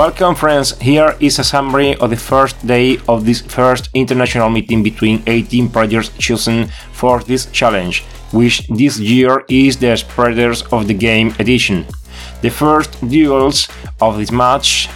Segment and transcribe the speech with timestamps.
[0.00, 0.78] Welcome, friends.
[0.78, 5.68] Here is a summary of the first day of this first international meeting between 18
[5.68, 11.84] players chosen for this challenge, which this year is the Spreaders of the Game edition.
[12.40, 13.68] The first duels
[14.00, 14.88] of this match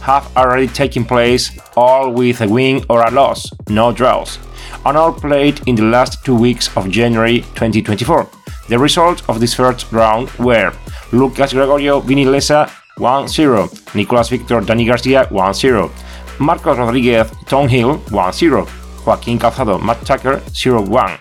[0.00, 4.40] have already taken place, all with a win or a loss, no draws,
[4.84, 8.28] and all played in the last two weeks of January 2024.
[8.68, 10.72] The results of this first round were
[11.12, 15.90] Lucas Gregorio Vinilesa 1-0, Nicolas Victor Dani Garcia 1-0,
[16.38, 18.66] Marcos Rodriguez Tom Hill 1-0,
[19.04, 21.18] Joaquín Calzado Matt Tucker 0-1,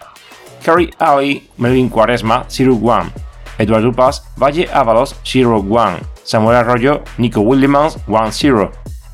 [0.64, 3.12] Kerry Ali Melvin Quaresma 0-1,
[3.60, 8.72] Eduardo Paz Valle Avalos 0-1, Samuel Arroyo Nico Willemans 1-0,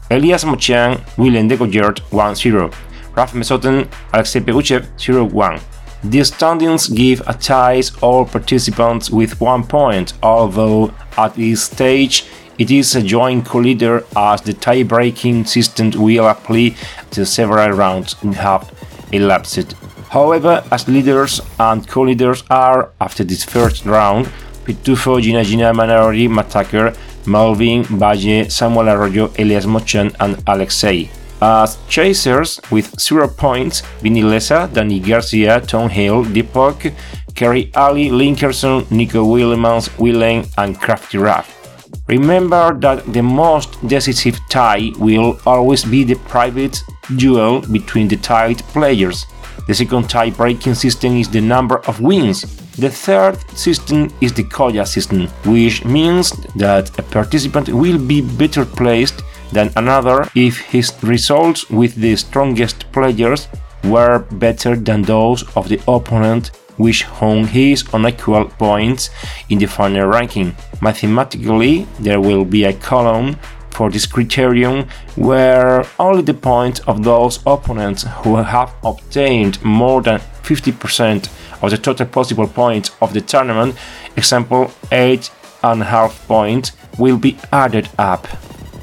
[0.09, 2.72] Elias Mochian William Degogert 1-0,
[3.16, 5.59] Raf Mesoten Alexei Peguchev 0-1.
[6.03, 12.25] The standings give a ties all participants with one point, although at this stage
[12.58, 16.76] it is a joint co-leader as the tie-breaking system will apply
[17.12, 18.72] to several rounds have
[19.12, 19.73] elapsed.
[20.09, 24.28] However, as leaders and co-leaders are, after this first round,
[24.66, 31.09] Pitufo, Gina Gina, Manarori, Mataker, Melvin, Valle, Samuel Arroyo, Elias Mochan, and Alexei.
[31.42, 36.94] As chasers with 0 points, Vinny Lesa, Danny Garcia, Tom Hill, Deepak,
[37.36, 41.62] Kerry Ali, Linkerson, Nico Willemans, Willem, and Crafty Raff.
[42.08, 46.84] Remember that the most decisive tie will always be the private
[47.16, 49.26] duel between the tied players.
[49.68, 52.42] The second tie breaking system is the number of wins.
[52.76, 58.66] The third system is the Koya system, which means that a participant will be better
[58.66, 59.22] placed
[59.54, 63.47] than another if his results with the strongest players
[63.86, 69.09] were better than those of the opponent which hung his unequal points
[69.50, 70.56] in the final ranking.
[70.81, 73.38] Mathematically, there will be a column
[73.73, 80.19] for this criterion where only the points of those opponents who have obtained more than
[80.44, 81.29] 50%
[81.63, 83.75] of the total possible points of the tournament,
[84.16, 88.28] example 8.5 points, will be added up.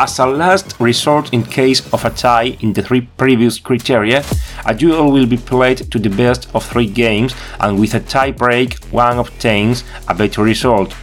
[0.03, 4.25] As a last resort in case of a tie in the three previous criteria,
[4.65, 8.31] a duel will be played to the best of three games and with a tie
[8.31, 10.95] break one obtains a better result.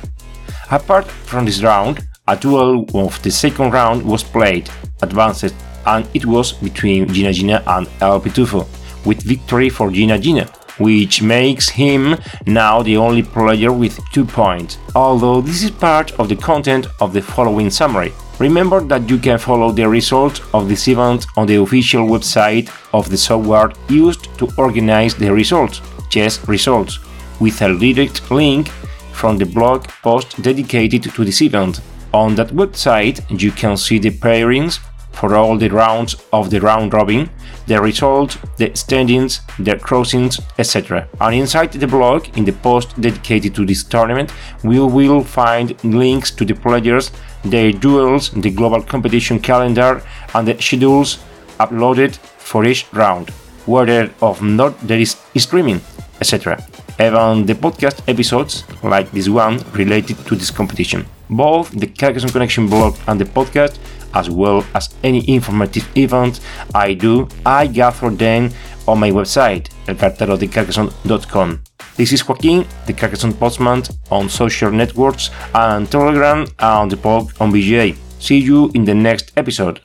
[0.71, 4.67] Apart from this round, a duel of the second round was played,
[5.03, 5.53] advanced,
[5.85, 8.65] and it was between Gina Gina and El Pitufo,
[9.05, 12.15] with victory for Gina Gina which makes him
[12.45, 17.13] now the only player with 2 points, although this is part of the content of
[17.13, 18.13] the following summary.
[18.39, 23.09] Remember that you can follow the results of this event on the official website of
[23.09, 26.99] the software used to organize the results, chess results,
[27.39, 28.69] with a direct link
[29.11, 31.81] from the blog post dedicated to this event.
[32.13, 34.79] On that website, you can see the pairings
[35.19, 37.29] for all the rounds of the round robin,
[37.65, 41.07] the results, the standings, the crossings, etc.
[41.19, 44.31] And inside the blog, in the post dedicated to this tournament,
[44.63, 47.11] we will find links to the players,
[47.43, 50.03] their duels, the global competition calendar,
[50.35, 51.17] and the schedules
[51.59, 53.29] uploaded for each round,
[53.65, 55.81] whether or not there is streaming,
[56.21, 56.63] etc.
[56.99, 61.05] Even the podcast episodes, like this one, related to this competition.
[61.29, 63.77] Both the Carcassonne Connection blog and the podcast
[64.13, 66.39] as well as any informative event
[66.73, 68.51] I do, I gather them
[68.87, 71.63] on my website, elcarterodecarcassonne.com.
[71.95, 77.51] This is Joaquin, the Carcassonne Postman, on social networks and Telegram and the blog on
[77.51, 77.95] BGA.
[78.19, 79.81] See you in the next episode.